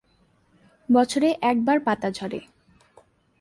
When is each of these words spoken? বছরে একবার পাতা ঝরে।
বছরে 0.89 1.29
একবার 1.41 1.77
পাতা 1.79 2.09
ঝরে। 2.11 2.39